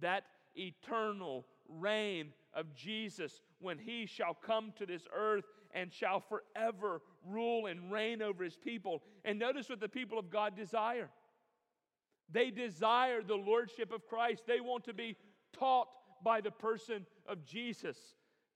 [0.00, 5.44] that eternal reign of Jesus when he shall come to this earth
[5.76, 9.02] and shall forever rule and reign over his people.
[9.24, 11.08] And notice what the people of God desire
[12.30, 15.16] they desire the lordship of Christ, they want to be
[15.52, 15.88] taught
[16.24, 17.96] by the person of Jesus.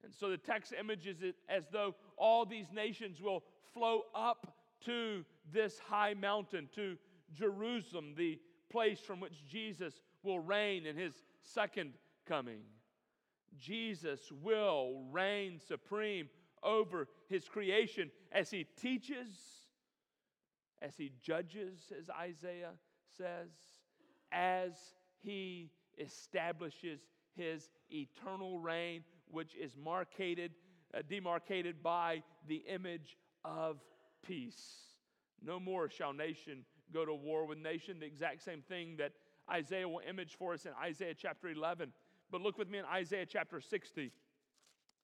[0.03, 4.57] And so the text images it as though all these nations will flow up
[4.87, 6.97] to this high mountain, to
[7.33, 8.39] Jerusalem, the
[8.71, 11.93] place from which Jesus will reign in his second
[12.27, 12.63] coming.
[13.59, 16.29] Jesus will reign supreme
[16.63, 19.29] over his creation as he teaches,
[20.83, 22.73] as he judges, as Isaiah
[23.17, 23.51] says,
[24.33, 24.73] as
[25.23, 27.01] he establishes
[27.37, 30.53] his eternal reign, which is marcated,
[30.95, 33.79] uh, demarcated by the image of
[34.27, 34.63] peace.
[35.43, 37.99] No more shall nation go to war with nation.
[38.01, 39.13] The exact same thing that
[39.51, 41.93] Isaiah will image for us in Isaiah chapter 11.
[42.31, 44.13] But look with me in Isaiah chapter 60.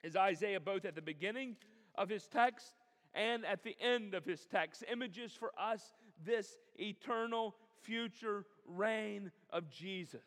[0.07, 1.57] Is Isaiah both at the beginning
[1.97, 2.75] of his text
[3.13, 5.93] and at the end of his text images for us
[6.25, 10.21] this eternal future reign of Jesus.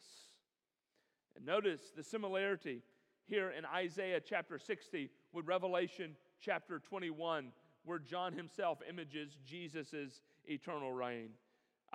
[1.34, 2.82] And notice the similarity
[3.26, 7.54] here in Isaiah chapter 60 with Revelation chapter 21
[7.86, 11.30] where John himself images Jesus' eternal reign.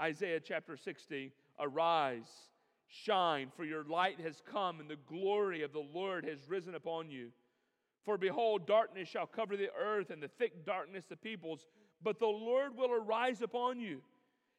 [0.00, 2.30] Isaiah chapter 60 Arise,
[2.88, 7.10] shine, for your light has come, and the glory of the Lord has risen upon
[7.10, 7.30] you.
[8.04, 11.66] For behold, darkness shall cover the earth, and the thick darkness the peoples,
[12.02, 14.02] but the Lord will arise upon you,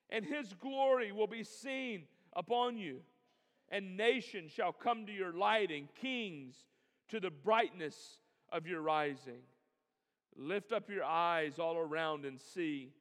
[0.10, 2.04] and his glory will be seen
[2.34, 3.02] upon you.
[3.70, 6.56] And nations shall come to your light, and kings
[7.10, 8.20] to the brightness
[8.52, 9.42] of your rising.
[10.36, 12.92] Lift up your eyes all around and see.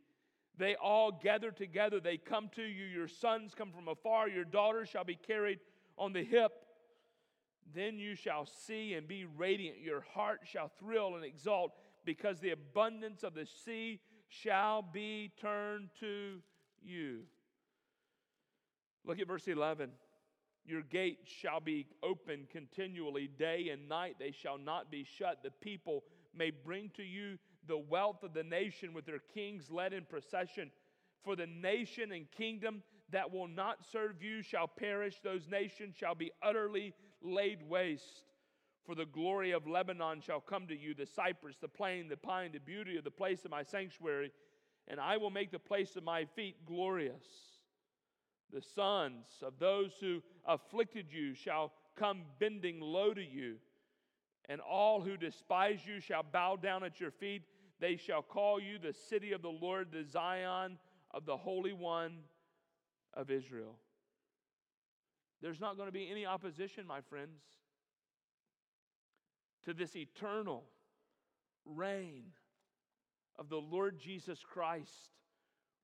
[0.56, 2.00] They all gather together.
[2.00, 2.84] They come to you.
[2.84, 4.28] Your sons come from afar.
[4.28, 5.58] Your daughters shall be carried
[5.98, 6.52] on the hip.
[7.72, 9.78] Then you shall see and be radiant.
[9.80, 11.72] Your heart shall thrill and exult
[12.04, 16.40] because the abundance of the sea shall be turned to
[16.82, 17.20] you.
[19.04, 19.90] Look at verse 11.
[20.66, 24.16] Your gates shall be open continually, day and night.
[24.18, 25.42] They shall not be shut.
[25.42, 26.04] The people
[26.34, 30.70] may bring to you the wealth of the nation with their kings led in procession.
[31.22, 36.14] For the nation and kingdom that will not serve you shall perish, those nations shall
[36.14, 36.94] be utterly
[37.24, 38.22] laid waste.
[38.84, 42.52] For the glory of Lebanon shall come to you, the cypress, the plane, the pine,
[42.52, 44.30] the beauty of the place of my sanctuary,
[44.88, 47.24] and I will make the place of my feet glorious.
[48.52, 53.56] The sons of those who afflicted you shall come bending low to you
[54.48, 57.42] and all who despise you shall bow down at your feet.
[57.80, 60.78] They shall call you the city of the Lord, the Zion
[61.10, 62.18] of the Holy One
[63.14, 63.76] of Israel.
[65.44, 67.42] There's not going to be any opposition, my friends,
[69.66, 70.64] to this eternal
[71.66, 72.22] reign
[73.38, 75.10] of the Lord Jesus Christ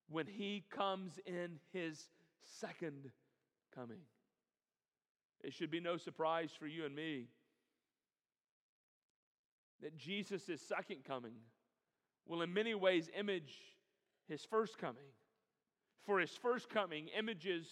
[0.09, 2.09] when he comes in his
[2.59, 3.11] second
[3.75, 4.01] coming.
[5.43, 7.27] It should be no surprise for you and me
[9.83, 11.35] that Jesus' second coming
[12.25, 13.53] will, in many ways, image
[14.27, 15.11] his first coming.
[16.03, 17.67] For his first coming images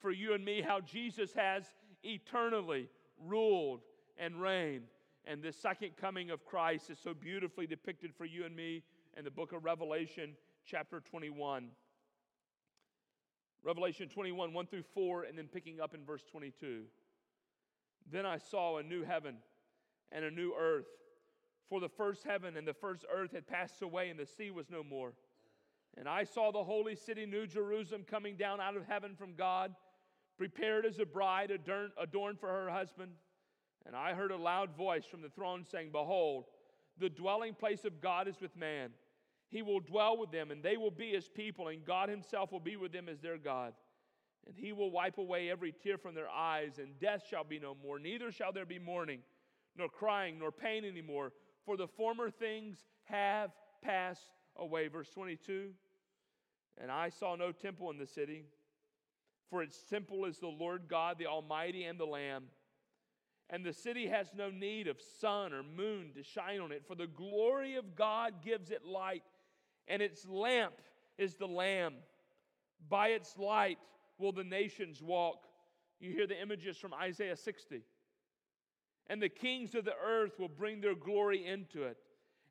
[0.00, 1.64] for you and me how Jesus has
[2.02, 2.88] eternally
[3.26, 3.80] ruled
[4.16, 4.86] and reigned.
[5.24, 8.82] And the second coming of Christ is so beautifully depicted for you and me
[9.16, 10.34] in the book of Revelation,
[10.64, 11.68] chapter 21.
[13.64, 16.84] Revelation 21, 1 through 4, and then picking up in verse 22.
[18.10, 19.36] Then I saw a new heaven
[20.12, 20.86] and a new earth.
[21.68, 24.70] For the first heaven and the first earth had passed away, and the sea was
[24.70, 25.12] no more.
[25.98, 29.74] And I saw the holy city, New Jerusalem, coming down out of heaven from God,
[30.38, 33.10] prepared as a bride adorned for her husband.
[33.84, 36.44] And I heard a loud voice from the throne saying, Behold,
[36.98, 38.90] the dwelling place of God is with man.
[39.50, 42.60] He will dwell with them, and they will be his people, and God himself will
[42.60, 43.72] be with them as their God.
[44.46, 47.76] And he will wipe away every tear from their eyes, and death shall be no
[47.82, 47.98] more.
[47.98, 49.20] Neither shall there be mourning,
[49.76, 51.32] nor crying, nor pain anymore,
[51.64, 53.50] for the former things have
[53.82, 54.88] passed away.
[54.88, 55.70] Verse 22
[56.80, 58.44] And I saw no temple in the city,
[59.50, 62.44] for its temple is the Lord God, the Almighty, and the Lamb.
[63.50, 66.94] And the city has no need of sun or moon to shine on it, for
[66.94, 69.22] the glory of God gives it light,
[69.86, 70.74] and its lamp
[71.16, 71.94] is the Lamb.
[72.88, 73.78] By its light
[74.18, 75.46] will the nations walk.
[75.98, 77.82] You hear the images from Isaiah 60.
[79.08, 81.96] And the kings of the earth will bring their glory into it,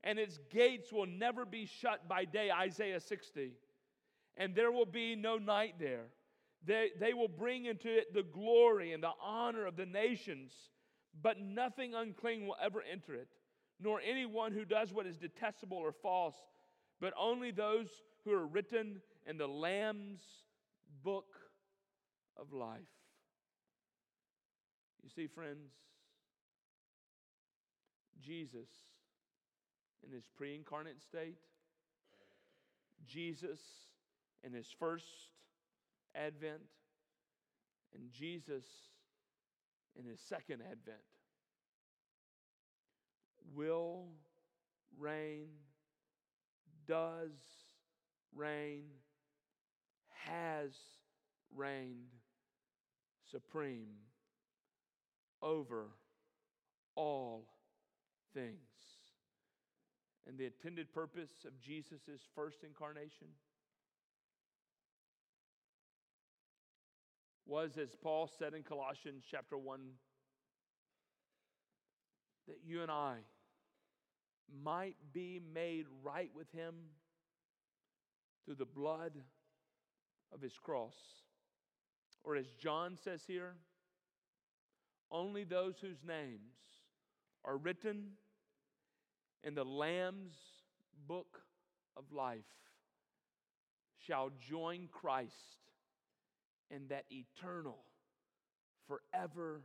[0.04, 2.50] and its gates will never be shut by day.
[2.50, 3.52] Isaiah 60.
[4.36, 6.06] And there will be no night there.
[6.68, 10.52] They, they will bring into it the glory and the honor of the nations
[11.22, 13.30] but nothing unclean will ever enter it,
[13.80, 16.36] nor anyone who does what is detestable or false,
[17.00, 17.88] but only those
[18.24, 20.22] who are written in the Lamb's
[21.04, 21.36] book
[22.40, 22.80] of life.
[25.04, 25.72] You see, friends,
[28.22, 28.70] Jesus
[30.06, 31.38] in his pre incarnate state,
[33.06, 33.60] Jesus
[34.44, 35.06] in his first
[36.18, 36.62] advent,
[37.94, 38.66] and Jesus
[39.98, 40.98] in his second advent
[43.56, 44.06] will
[44.98, 45.48] reign,
[46.88, 47.32] does
[48.36, 48.84] reign,
[50.26, 50.72] has
[51.56, 52.14] reigned
[53.32, 53.88] supreme
[55.42, 55.88] over
[56.96, 57.48] all
[58.34, 58.58] things.
[60.28, 63.28] And the intended purpose of Jesus' first incarnation
[67.48, 69.80] was, as Paul said in Colossians chapter 1,
[72.48, 73.18] that you and I
[74.64, 76.76] might be made right with him
[78.46, 79.14] through the blood
[80.34, 80.96] of his cross.
[82.24, 83.56] Or as John says here,
[85.12, 86.56] only those whose names
[87.46, 88.12] are written
[89.44, 90.36] in the Lamb's
[91.08, 91.42] book
[91.96, 92.44] of life
[94.06, 95.67] shall join Christ
[96.70, 97.78] in that eternal,
[98.88, 99.62] forever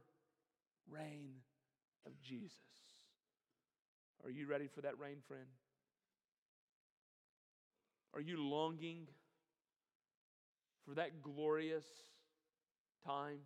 [0.91, 1.31] reign
[2.07, 2.53] of Jesus.
[4.25, 5.47] Are you ready for that reign, friend?
[8.15, 9.09] Are you longing
[10.87, 11.87] for that glorious
[13.05, 13.39] time?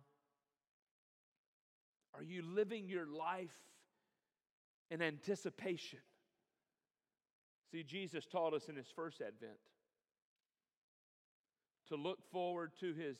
[2.13, 3.55] Are you living your life
[4.89, 5.99] in anticipation?
[7.71, 9.59] See, Jesus taught us in his first advent
[11.89, 13.17] to look forward to his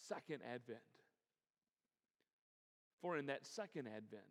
[0.00, 0.80] second advent.
[3.00, 4.22] For in that second advent,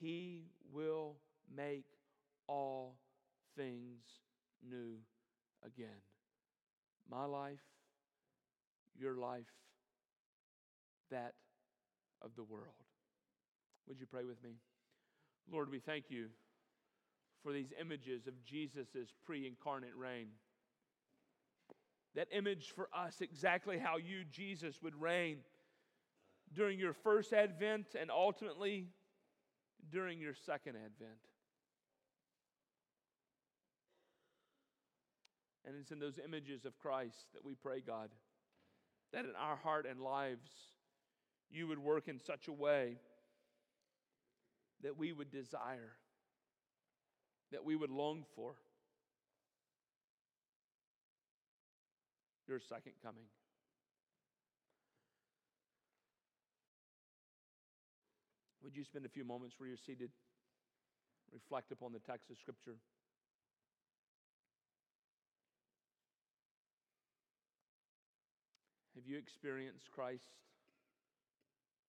[0.00, 1.16] he will
[1.54, 1.86] make
[2.46, 2.96] all
[3.56, 4.00] things
[4.68, 4.96] new
[5.64, 6.02] again.
[7.10, 7.60] My life,
[8.98, 9.46] your life,
[11.10, 11.34] that
[12.22, 12.64] of the world.
[13.86, 14.50] Would you pray with me?
[15.50, 16.26] Lord, we thank you
[17.42, 20.28] for these images of Jesus' pre incarnate reign
[22.14, 25.38] that image for us exactly how you, Jesus, would reign
[26.52, 28.88] during your first advent and ultimately
[29.90, 31.18] during your second advent.
[35.66, 38.08] And it's in those images of Christ that we pray, God,
[39.12, 40.50] that in our heart and lives
[41.50, 42.96] you would work in such a way
[44.82, 45.92] that we would desire,
[47.52, 48.54] that we would long for
[52.48, 53.24] your second coming.
[58.62, 60.10] Would you spend a few moments where you're seated?
[61.32, 62.76] Reflect upon the text of Scripture.
[68.94, 70.24] Have you experienced Christ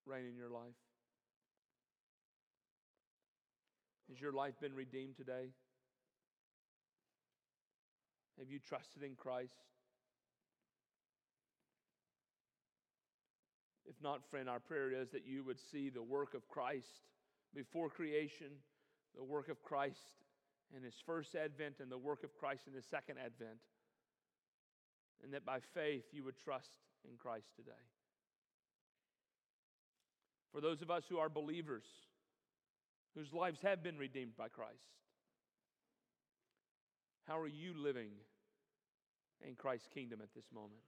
[0.06, 0.78] reign in your life?
[4.08, 5.50] Has your life been redeemed today?
[8.38, 9.64] Have you trusted in Christ?
[14.02, 16.88] Not, friend, our prayer is that you would see the work of Christ
[17.54, 18.48] before creation,
[19.14, 19.98] the work of Christ
[20.74, 23.58] in his first advent, and the work of Christ in his second advent.
[25.22, 26.70] And that by faith you would trust
[27.08, 27.72] in Christ today.
[30.52, 31.84] For those of us who are believers,
[33.14, 34.78] whose lives have been redeemed by Christ,
[37.26, 38.10] how are you living
[39.46, 40.80] in Christ's kingdom at this moment?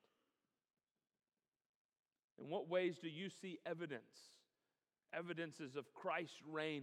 [2.43, 4.32] In what ways do you see evidence,
[5.16, 6.82] evidences of Christ's reign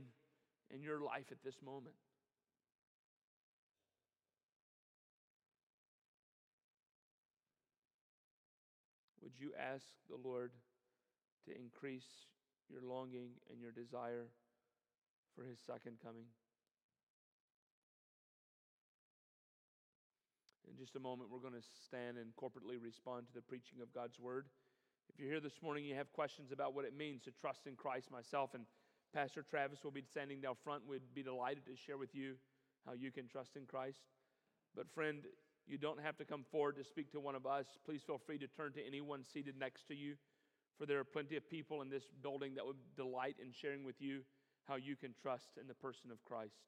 [0.73, 1.95] in your life at this moment?
[9.21, 10.51] Would you ask the Lord
[11.45, 12.07] to increase
[12.69, 14.27] your longing and your desire
[15.35, 16.25] for his second coming?
[20.69, 23.93] In just a moment, we're going to stand and corporately respond to the preaching of
[23.93, 24.45] God's word.
[25.09, 27.75] If you're here this morning, you have questions about what it means to trust in
[27.75, 28.65] Christ, myself and
[29.13, 30.83] Pastor Travis will be standing down front.
[30.87, 32.35] We'd be delighted to share with you
[32.85, 34.01] how you can trust in Christ.
[34.75, 35.23] But, friend,
[35.65, 37.65] you don't have to come forward to speak to one of us.
[37.85, 40.13] Please feel free to turn to anyone seated next to you,
[40.77, 43.99] for there are plenty of people in this building that would delight in sharing with
[43.99, 44.21] you
[44.67, 46.61] how you can trust in the person of Christ.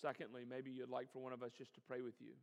[0.00, 2.34] Secondly, maybe you'd like for one of us just to pray with you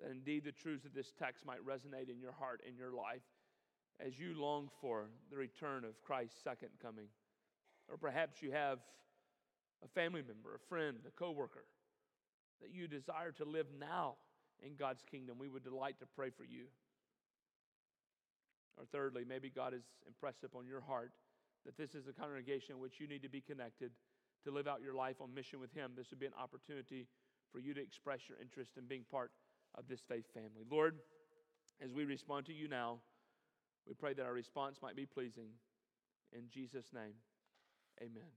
[0.00, 3.22] that indeed the truths of this text might resonate in your heart, in your life,
[4.04, 7.06] as you long for the return of Christ's second coming.
[7.88, 8.78] Or perhaps you have
[9.84, 11.64] a family member, a friend, a coworker
[12.60, 14.16] that you desire to live now
[14.64, 15.36] in God's kingdom.
[15.38, 16.66] We would delight to pray for you.
[18.76, 21.12] Or thirdly, maybe God has impressed upon your heart
[21.66, 23.90] that this is a congregation in which you need to be connected
[24.44, 25.92] to live out your life on mission with Him.
[25.96, 27.08] This would be an opportunity
[27.52, 29.32] for you to express your interest in being part
[29.76, 30.64] of this faith family.
[30.70, 30.96] Lord,
[31.82, 32.98] as we respond to you now,
[33.88, 35.48] we pray that our response might be pleasing.
[36.32, 37.14] In Jesus' name,
[38.02, 38.30] amen.